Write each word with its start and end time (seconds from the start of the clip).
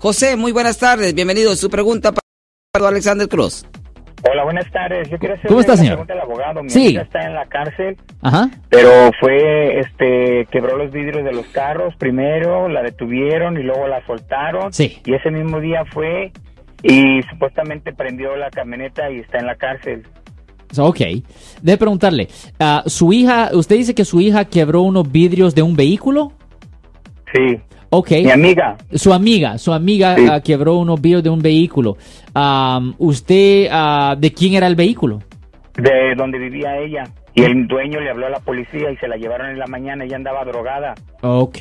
José, 0.00 0.36
muy 0.36 0.52
buenas 0.52 0.78
tardes. 0.78 1.14
Bienvenido. 1.14 1.54
Su 1.56 1.68
pregunta 1.68 2.12
para 2.12 2.88
Alexander 2.88 3.28
Cruz. 3.28 3.66
Hola, 4.30 4.44
buenas 4.44 4.70
tardes. 4.70 5.08
Yo 5.10 5.18
quiero 5.18 5.34
hacer 5.34 5.48
¿Cómo 5.48 5.60
está, 5.60 5.72
una 5.72 5.78
señor? 5.82 5.94
pregunta 5.96 6.14
al 6.14 6.20
abogado. 6.20 6.62
Mi 6.62 6.70
Sí. 6.70 6.84
amiga 6.86 7.02
está 7.02 7.20
en 7.26 7.34
la 7.34 7.46
cárcel, 7.46 7.96
Ajá. 8.22 8.50
pero 8.70 9.10
fue, 9.20 9.80
este, 9.80 10.46
quebró 10.50 10.76
los 10.78 10.90
vidrios 10.90 11.22
de 11.24 11.32
los 11.32 11.46
carros 11.48 11.94
primero, 11.96 12.68
la 12.68 12.82
detuvieron 12.82 13.58
y 13.58 13.62
luego 13.62 13.88
la 13.88 14.04
soltaron. 14.06 14.72
Sí. 14.72 15.00
Y 15.04 15.14
ese 15.14 15.30
mismo 15.30 15.60
día 15.60 15.84
fue 15.92 16.32
y 16.82 17.20
supuestamente 17.30 17.92
prendió 17.92 18.36
la 18.36 18.50
camioneta 18.50 19.10
y 19.10 19.20
está 19.20 19.38
en 19.38 19.46
la 19.46 19.56
cárcel. 19.56 20.06
So, 20.70 20.86
Ok. 20.86 21.00
Debe 21.62 21.78
preguntarle, 21.78 22.28
ah, 22.58 22.84
¿su 22.86 23.12
hija, 23.12 23.50
usted 23.52 23.76
dice 23.76 23.94
que 23.94 24.04
su 24.06 24.20
hija 24.20 24.44
quebró 24.46 24.82
unos 24.82 25.10
vidrios 25.10 25.54
de 25.54 25.62
un 25.62 25.74
vehículo? 25.76 26.32
Sí. 27.34 27.60
Ok. 27.90 28.10
Mi 28.12 28.30
amiga. 28.30 28.76
Su 28.94 29.12
amiga, 29.12 29.58
su 29.58 29.72
amiga 29.72 30.14
Sí. 30.16 30.26
ah, 30.30 30.40
quebró 30.40 30.76
unos 30.76 31.00
vidrios 31.00 31.22
de 31.24 31.30
un 31.30 31.42
vehículo. 31.42 31.96
Am, 32.34 32.94
¿Usted, 32.98 33.68
ah, 33.70 34.14
de 34.18 34.32
quién 34.32 34.54
era 34.54 34.66
el 34.66 34.76
vehículo? 34.76 35.20
de 35.76 36.14
donde 36.16 36.38
vivía 36.38 36.76
ella. 36.78 37.04
Y 37.34 37.42
el 37.42 37.68
dueño 37.68 38.00
le 38.00 38.10
habló 38.10 38.26
a 38.26 38.30
la 38.30 38.40
policía 38.40 38.90
y 38.90 38.96
se 38.96 39.06
la 39.06 39.16
llevaron 39.16 39.50
en 39.50 39.58
la 39.58 39.66
mañana. 39.66 40.04
Ella 40.04 40.16
andaba 40.16 40.44
drogada. 40.44 40.94
Ok. 41.22 41.58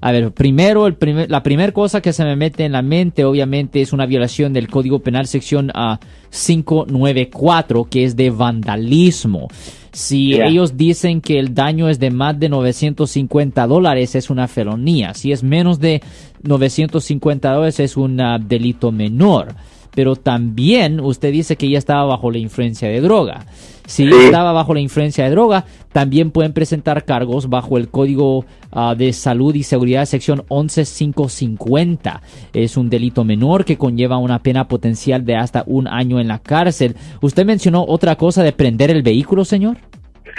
A 0.00 0.12
ver, 0.12 0.32
primero, 0.32 0.86
el 0.86 0.94
primer, 0.94 1.30
la 1.30 1.42
primera 1.42 1.72
cosa 1.72 2.00
que 2.00 2.12
se 2.12 2.24
me 2.24 2.34
mete 2.34 2.64
en 2.64 2.72
la 2.72 2.82
mente, 2.82 3.24
obviamente, 3.24 3.82
es 3.82 3.92
una 3.92 4.06
violación 4.06 4.52
del 4.52 4.68
Código 4.68 5.00
Penal 5.00 5.26
sección 5.26 5.70
ah, 5.74 5.98
594, 6.30 7.84
que 7.90 8.04
es 8.04 8.16
de 8.16 8.30
vandalismo. 8.30 9.48
Si 9.92 10.34
ellos 10.34 10.76
dicen 10.76 11.22
que 11.22 11.38
el 11.38 11.54
daño 11.54 11.88
es 11.88 11.98
de 11.98 12.10
más 12.10 12.38
de 12.38 12.50
950 12.50 13.66
dólares, 13.66 14.14
es 14.14 14.28
una 14.28 14.46
felonía. 14.46 15.14
Si 15.14 15.32
es 15.32 15.42
menos 15.42 15.80
de 15.80 16.02
950 16.42 17.50
dólares, 17.50 17.80
es 17.80 17.96
un 17.96 18.20
ah, 18.20 18.38
delito 18.38 18.92
menor. 18.92 19.54
Pero 19.96 20.14
también 20.14 21.00
usted 21.00 21.32
dice 21.32 21.56
que 21.56 21.66
ella 21.66 21.78
estaba 21.78 22.04
bajo 22.04 22.30
la 22.30 22.36
influencia 22.36 22.86
de 22.86 23.00
droga. 23.00 23.46
Si 23.86 24.04
estaba 24.04 24.52
bajo 24.52 24.74
la 24.74 24.80
influencia 24.80 25.24
de 25.24 25.30
droga, 25.30 25.64
también 25.92 26.32
pueden 26.32 26.52
presentar 26.52 27.04
cargos 27.04 27.48
bajo 27.48 27.78
el 27.78 27.88
Código 27.88 28.44
ah, 28.72 28.94
de 28.94 29.12
Salud 29.14 29.54
y 29.54 29.62
Seguridad 29.62 30.04
sección 30.04 30.44
11550. 30.50 32.20
Es 32.52 32.76
un 32.76 32.90
delito 32.90 33.24
menor 33.24 33.64
que 33.64 33.78
conlleva 33.78 34.18
una 34.18 34.42
pena 34.42 34.68
potencial 34.68 35.24
de 35.24 35.36
hasta 35.36 35.64
un 35.66 35.88
año 35.88 36.20
en 36.20 36.28
la 36.28 36.40
cárcel. 36.40 36.94
¿Usted 37.22 37.46
mencionó 37.46 37.86
otra 37.88 38.16
cosa 38.16 38.42
de 38.42 38.52
prender 38.52 38.90
el 38.90 39.02
vehículo, 39.02 39.46
señor? 39.46 39.78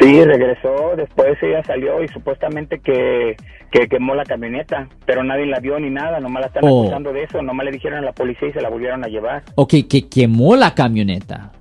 Sí, 0.00 0.24
regresó, 0.24 0.94
después 0.96 1.36
ella 1.42 1.62
salió 1.64 2.02
y 2.02 2.08
supuestamente 2.08 2.78
que, 2.80 3.36
que 3.70 3.86
quemó 3.86 4.14
la 4.14 4.24
camioneta, 4.24 4.88
pero 5.04 5.22
nadie 5.22 5.44
la 5.46 5.60
vio 5.60 5.78
ni 5.78 5.90
nada, 5.90 6.18
nomás 6.20 6.40
la 6.40 6.46
están 6.46 6.64
Oh. 6.64 6.82
acusando 6.82 7.12
de 7.12 7.24
eso, 7.24 7.42
nomás 7.42 7.66
le 7.66 7.72
dijeron 7.72 7.98
a 7.98 8.02
la 8.06 8.12
policía 8.12 8.48
y 8.48 8.52
se 8.52 8.62
la 8.62 8.70
volvieron 8.70 9.04
a 9.04 9.08
llevar. 9.08 9.42
Ok, 9.56 9.74
que 9.88 10.08
quemó 10.08 10.56
la 10.56 10.74
camioneta. 10.74 11.52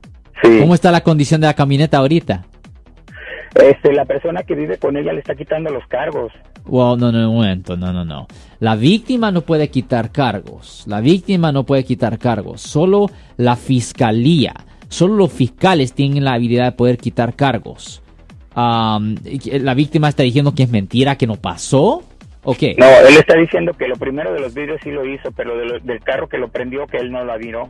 Sí. 0.42 0.58
¿Cómo 0.60 0.74
está 0.74 0.90
la 0.92 1.02
condición 1.02 1.42
de 1.42 1.48
la 1.48 1.54
camioneta 1.54 1.98
ahorita? 1.98 2.46
Este, 3.56 3.92
la 3.92 4.06
persona 4.06 4.44
que 4.44 4.56
vive 4.56 4.78
con 4.78 4.96
ella 4.96 5.12
le 5.12 5.20
está 5.20 5.36
quitando 5.36 5.70
los 5.72 5.86
cargos. 5.88 6.32
Well, 6.66 6.98
no, 7.00 7.12
no, 7.12 7.30
un 7.32 7.36
momento, 7.38 7.76
no, 7.76 7.92
no, 7.92 8.06
no. 8.06 8.28
La 8.60 8.76
víctima 8.76 9.32
no 9.32 9.42
puede 9.42 9.70
quitar 9.70 10.12
cargos. 10.12 10.84
La 10.88 11.02
víctima 11.02 11.52
no 11.52 11.66
puede 11.66 11.84
quitar 11.84 12.20
cargos. 12.20 12.62
Solo 12.62 13.08
la 13.38 13.56
fiscalía. 13.56 14.54
Solo 14.88 15.16
los 15.16 15.34
fiscales 15.34 15.94
tienen 15.94 16.24
la 16.24 16.34
habilidad 16.34 16.66
de 16.66 16.72
poder 16.74 16.98
quitar 16.98 17.36
cargos. 17.36 18.02
Am, 18.60 19.16
la 19.62 19.74
víctima 19.74 20.10
está 20.10 20.24
diciendo 20.24 20.54
que 20.54 20.64
es 20.64 20.70
mentira, 20.70 21.18
que 21.18 21.28
no 21.28 21.36
pasó. 21.36 22.04
¿O 22.44 22.54
qué? 22.54 22.76
No, 22.78 22.86
él 22.88 23.18
está 23.18 23.36
diciendo 23.38 23.74
que 23.74 23.88
lo 23.88 23.96
primero 23.96 24.34
de 24.34 24.40
los 24.40 24.54
vidrios 24.54 24.80
sí 24.84 24.92
lo 24.92 25.06
hizo, 25.06 25.32
pero 25.32 25.58
de 25.58 25.66
lo- 25.66 25.80
del 25.80 26.00
carro 26.02 26.28
que 26.28 26.38
lo 26.38 26.48
prendió 26.50 26.88
que 26.88 26.98
él 26.98 27.12
no 27.12 27.24
la 27.26 27.38
viró. 27.38 27.70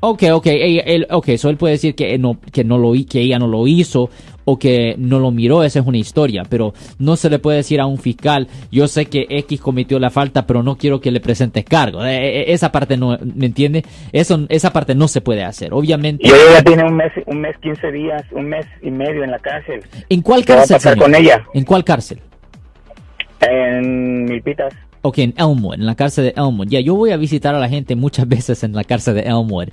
Ok, 0.00 0.24
ok, 0.32 0.46
ella- 0.46 0.82
él, 0.84 1.06
ok, 1.10 1.36
so 1.36 1.48
él 1.48 1.56
puede 1.56 1.74
decir 1.74 1.94
que 1.94 2.18
no, 2.18 2.36
que 2.52 2.64
no 2.64 2.76
lo, 2.78 2.92
que 3.08 3.20
ella 3.20 3.38
no 3.38 3.46
lo 3.46 3.66
hizo 3.68 4.10
o 4.44 4.58
que 4.58 4.94
no 4.98 5.18
lo 5.18 5.30
miró, 5.30 5.62
esa 5.64 5.80
es 5.80 5.86
una 5.86 5.98
historia, 5.98 6.42
pero 6.48 6.74
no 6.98 7.16
se 7.16 7.30
le 7.30 7.38
puede 7.38 7.58
decir 7.58 7.80
a 7.80 7.86
un 7.86 7.98
fiscal, 7.98 8.48
yo 8.70 8.88
sé 8.88 9.06
que 9.06 9.26
X 9.28 9.60
cometió 9.60 9.98
la 9.98 10.10
falta, 10.10 10.46
pero 10.46 10.62
no 10.62 10.76
quiero 10.76 11.00
que 11.00 11.10
le 11.10 11.20
presentes 11.20 11.64
cargo. 11.64 12.04
Eh, 12.04 12.40
eh, 12.40 12.44
esa 12.48 12.72
parte 12.72 12.96
no, 12.96 13.18
¿me 13.22 13.46
entiende? 13.46 13.84
Eso, 14.12 14.46
esa 14.48 14.72
parte 14.72 14.94
no 14.94 15.08
se 15.08 15.20
puede 15.20 15.44
hacer. 15.44 15.72
Obviamente, 15.72 16.26
Y 16.26 16.30
ella 16.30 16.54
ya 16.54 16.62
tiene 16.62 16.84
un 16.84 16.96
mes, 16.96 17.12
un 17.26 17.40
mes, 17.40 17.56
15 17.58 17.92
días, 17.92 18.22
un 18.32 18.46
mes 18.46 18.66
y 18.82 18.90
medio 18.90 19.24
en 19.24 19.30
la 19.30 19.38
cárcel. 19.38 19.82
¿en 20.08 20.22
cuál 20.22 20.44
¿Qué 20.44 20.52
va 20.52 20.58
a 20.58 20.60
cárcel? 20.62 20.76
pasar 20.76 20.96
con 20.98 21.14
ella? 21.14 21.44
¿En 21.54 21.64
cuál 21.64 21.84
cárcel? 21.84 22.18
En 23.40 24.24
Milpitas. 24.24 24.72
Ok, 25.02 25.18
en 25.18 25.34
Elmwood, 25.36 25.74
en 25.74 25.86
la 25.86 25.96
cárcel 25.96 26.26
de 26.26 26.34
Elmwood. 26.36 26.68
Ya, 26.68 26.80
yo 26.80 26.94
voy 26.94 27.10
a 27.10 27.16
visitar 27.16 27.54
a 27.54 27.58
la 27.58 27.68
gente 27.68 27.96
muchas 27.96 28.26
veces 28.28 28.62
en 28.62 28.72
la 28.72 28.84
cárcel 28.84 29.16
de 29.16 29.22
Elmwood. 29.22 29.68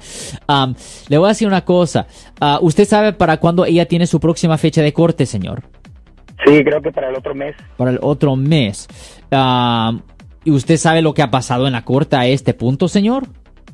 Um, 0.48 0.74
le 1.08 1.18
voy 1.18 1.28
a 1.28 1.30
decir 1.30 1.48
una 1.48 1.64
cosa. 1.64 2.08
Ah, 2.42 2.60
¿Usted 2.62 2.86
sabe 2.86 3.14
para 3.14 3.38
cuándo 3.38 3.66
ella 3.66 3.86
tiene 3.86 4.08
su 4.08 4.20
próxima 4.20 4.58
fecha 4.58 4.82
de 4.82 4.92
corte, 4.92 5.26
señor? 5.26 5.64
Sí, 6.46 6.64
creo 6.64 6.82
que 6.82 6.92
para 6.92 7.10
el 7.10 7.16
otro 7.16 7.36
mes. 7.36 7.56
Para 7.78 7.92
el 7.92 8.00
otro 8.02 8.36
mes. 8.36 8.88
Um, 9.32 10.02
¿Y 10.46 10.52
usted 10.52 10.78
sabe 10.78 11.02
lo 11.02 11.14
que 11.14 11.22
ha 11.22 11.30
pasado 11.30 11.68
en 11.68 11.74
la 11.74 11.84
corte 11.84 12.16
a 12.16 12.26
este 12.26 12.54
punto, 12.54 12.88
señor? 12.88 13.28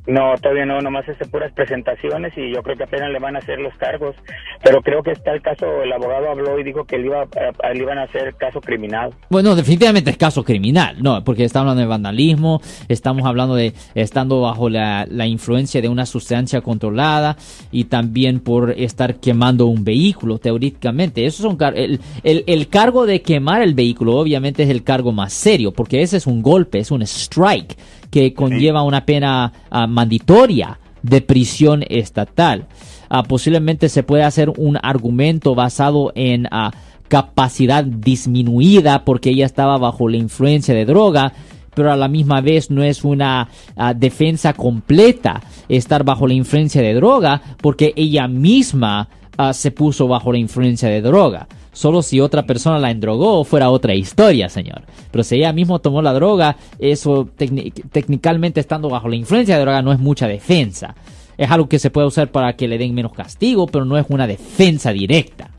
No, 0.08 0.36
todavía 0.40 0.66
no, 0.66 0.80
nomás 0.82 1.08
hace 1.10 1.26
puras 1.26 1.52
presentaciones 1.54 2.32
y 2.38 2.54
yo 2.54 2.62
creo 2.62 2.78
que 2.78 2.84
apenas 2.84 3.10
le 3.12 3.18
van 3.20 3.36
a 3.36 3.40
hacer 3.40 3.58
los 3.60 3.74
cargos. 3.78 4.16
Pero 4.64 4.82
creo 4.82 5.02
que 5.02 5.12
está 5.12 5.34
el 5.34 5.42
caso, 5.42 5.66
el 5.84 5.92
abogado 5.92 6.30
habló 6.30 6.60
y 6.60 6.64
dijo 6.64 6.84
que 6.86 6.98
le, 7.00 7.08
iba, 7.08 7.24
a- 7.24 7.74
le 7.74 7.80
iban 7.82 7.98
a 7.98 8.04
hacer 8.04 8.36
caso 8.36 8.62
criminal. 8.62 9.12
Bueno, 9.30 9.56
definitivamente 9.56 10.12
es 10.12 10.18
caso 10.18 10.44
criminal, 10.44 10.98
no, 11.02 11.24
porque 11.24 11.44
estamos 11.44 11.64
hablando 11.72 11.82
de 11.82 11.88
vandalismo, 11.88 12.62
estamos 12.88 13.26
hablando 13.26 13.56
de 13.56 13.74
estando 13.96 14.42
bajo 14.42 14.70
la, 14.70 15.08
influencia 15.26 15.82
de 15.82 15.90
una 15.90 16.06
sustancia 16.06 16.62
controlada 16.62 17.36
y 17.72 17.86
también 17.86 18.40
por 18.42 18.72
estar 18.72 19.16
quemando 19.16 19.66
un 19.66 19.84
vehículo, 19.84 20.38
teóricamente. 20.38 21.26
Esos 21.26 21.42
son 21.42 21.58
el, 21.76 22.00
el, 22.24 22.44
el 22.46 22.68
cargo 22.70 23.08
de 23.08 23.22
quemar 23.24 23.64
el 23.64 23.74
vehículo, 23.74 24.16
obviamente, 24.18 24.64
es 24.64 24.70
el 24.70 24.84
cargo 24.84 25.12
más 25.12 25.34
serio, 25.34 25.72
porque 25.72 26.04
ese 26.04 26.18
es 26.18 26.28
un 26.28 26.44
golpe, 26.44 26.78
es 26.80 26.92
un 26.92 27.02
strike 27.02 27.76
que 28.16 28.34
conlleva 28.34 28.82
una 28.82 29.06
pena 29.06 29.52
ah, 29.70 29.88
mandatoria 29.88 30.80
de 31.02 31.20
prisión 31.20 31.84
estatal. 31.90 32.66
Ah, 33.10 33.24
posiblemente 33.24 33.90
se 33.90 34.04
puede 34.04 34.24
hacer 34.24 34.54
un 34.56 34.78
argumento 34.82 35.54
basado 35.54 36.14
en 36.16 36.48
ah, 36.50 36.72
capacidad 37.10 37.84
disminuida 37.84 39.04
porque 39.04 39.32
ella 39.32 39.46
estaba 39.46 39.78
bajo 39.78 40.08
la 40.08 40.16
influencia 40.16 40.74
de 40.74 40.86
droga, 40.86 41.34
pero 41.76 41.92
a 41.92 41.98
la 41.98 42.08
misma 42.08 42.40
vez 42.40 42.72
no 42.72 42.84
es 42.84 43.04
una 43.04 43.50
defensa 43.98 44.54
completa 44.54 45.42
estar 45.68 46.06
bajo 46.06 46.26
la 46.26 46.36
influencia 46.36 46.82
de 46.82 46.94
droga 46.94 47.42
porque 47.62 47.92
ella 47.98 48.30
misma 48.30 49.10
se 49.52 49.72
puso 49.72 50.08
bajo 50.08 50.32
la 50.32 50.38
influencia 50.38 50.88
de 50.88 51.02
droga. 51.02 51.50
Solo 51.76 52.02
si 52.02 52.22
otra 52.22 52.44
persona 52.44 52.80
la 52.80 52.90
endrogó 52.90 53.44
fuera 53.44 53.70
otra 53.70 53.94
historia, 53.94 54.48
señor. 54.48 54.84
Pero 55.12 55.26
si 55.26 55.36
ella 55.36 55.52
misma 55.52 55.78
tomó 55.80 56.02
la 56.02 56.14
droga, 56.14 56.56
eso 56.80 57.28
técni- 57.38 57.74
técnicamente 57.92 58.62
estando 58.62 58.88
bajo 58.90 59.10
la 59.10 59.18
influencia 59.18 59.56
de 59.56 59.62
droga 59.62 59.82
no 59.82 59.92
es 59.92 60.00
mucha 60.00 60.26
defensa. 60.26 60.96
Es 61.38 61.52
algo 61.52 61.68
que 61.68 61.78
se 61.80 61.90
puede 61.90 62.08
usar 62.08 62.30
para 62.30 62.54
que 62.54 62.70
le 62.70 62.78
den 62.78 62.96
menos 62.96 63.12
castigo, 63.12 63.68
pero 63.68 63.84
no 63.84 63.98
es 63.98 64.06
una 64.08 64.26
defensa 64.26 64.94
directa. 64.94 65.50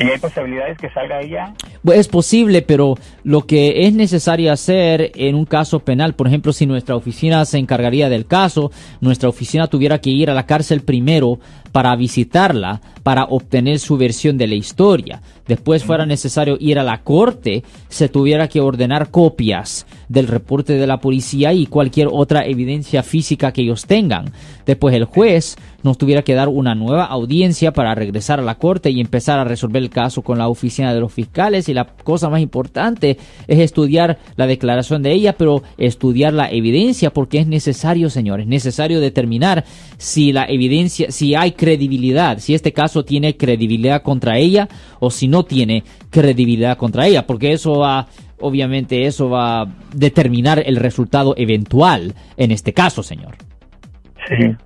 ¿Y 0.00 0.04
hay 0.10 0.18
posibilidades 0.18 0.76
que 0.76 0.90
salga 0.90 1.20
ella? 1.20 1.54
Pues 1.82 2.00
es 2.00 2.08
posible, 2.08 2.62
pero 2.62 2.96
lo 3.24 3.46
que 3.46 3.86
es 3.86 3.94
necesario 3.94 4.52
hacer 4.52 5.12
en 5.14 5.34
un 5.34 5.44
caso 5.44 5.80
penal, 5.80 6.14
por 6.14 6.26
ejemplo, 6.26 6.52
si 6.52 6.66
nuestra 6.66 6.96
oficina 6.96 7.44
se 7.44 7.58
encargaría 7.58 8.08
del 8.08 8.26
caso, 8.26 8.70
nuestra 9.00 9.28
oficina 9.28 9.68
tuviera 9.68 10.00
que 10.00 10.10
ir 10.10 10.30
a 10.30 10.34
la 10.34 10.46
cárcel 10.46 10.82
primero 10.82 11.38
para 11.72 11.94
visitarla, 11.96 12.80
para 13.02 13.24
obtener 13.24 13.78
su 13.78 13.96
versión 13.96 14.36
de 14.38 14.46
la 14.46 14.54
historia. 14.54 15.22
Después 15.46 15.84
fuera 15.84 16.04
necesario 16.04 16.56
ir 16.60 16.78
a 16.78 16.84
la 16.84 17.02
corte, 17.02 17.62
se 17.88 18.08
tuviera 18.08 18.48
que 18.48 18.60
ordenar 18.60 19.10
copias 19.10 19.86
del 20.08 20.26
reporte 20.26 20.74
de 20.74 20.86
la 20.86 21.00
policía 21.00 21.52
y 21.52 21.66
cualquier 21.66 22.08
otra 22.10 22.44
evidencia 22.44 23.02
física 23.02 23.52
que 23.52 23.62
ellos 23.62 23.86
tengan. 23.86 24.32
Después 24.66 24.94
el 24.94 25.04
juez 25.04 25.56
nos 25.82 25.96
tuviera 25.96 26.22
que 26.22 26.34
dar 26.34 26.48
una 26.48 26.74
nueva 26.74 27.04
audiencia 27.04 27.72
para 27.72 27.94
regresar 27.94 28.40
a 28.40 28.42
la 28.42 28.56
corte 28.56 28.90
y 28.90 29.00
empezar 29.00 29.38
a 29.38 29.44
resolver 29.44 29.82
el 29.82 29.90
caso 29.90 30.22
con 30.22 30.38
la 30.38 30.48
oficina 30.48 30.92
de 30.92 31.00
los 31.00 31.12
fiscales 31.12 31.67
y 31.68 31.74
la 31.74 31.84
cosa 31.84 32.28
más 32.28 32.40
importante 32.40 33.18
es 33.46 33.58
estudiar 33.58 34.18
la 34.36 34.46
declaración 34.46 35.02
de 35.02 35.12
ella, 35.12 35.36
pero 35.36 35.62
estudiar 35.76 36.32
la 36.32 36.50
evidencia 36.50 37.10
porque 37.10 37.38
es 37.38 37.46
necesario, 37.46 38.10
señores, 38.10 38.46
necesario 38.46 39.00
determinar 39.00 39.64
si 39.96 40.32
la 40.32 40.44
evidencia, 40.46 41.10
si 41.10 41.34
hay 41.34 41.52
credibilidad, 41.52 42.38
si 42.38 42.54
este 42.54 42.72
caso 42.72 43.04
tiene 43.04 43.36
credibilidad 43.36 44.02
contra 44.02 44.38
ella 44.38 44.68
o 45.00 45.10
si 45.10 45.28
no 45.28 45.44
tiene 45.44 45.84
credibilidad 46.10 46.76
contra 46.76 47.06
ella, 47.06 47.26
porque 47.26 47.52
eso 47.52 47.78
va 47.78 48.06
obviamente 48.40 49.06
eso 49.06 49.28
va 49.28 49.62
a 49.62 49.66
determinar 49.92 50.62
el 50.64 50.76
resultado 50.76 51.34
eventual 51.36 52.14
en 52.36 52.52
este 52.52 52.72
caso, 52.72 53.02
señor. 53.02 53.36
Sí. 54.28 54.56